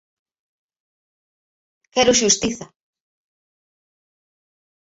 Quero 1.93 2.17
xustiza. 2.19 2.65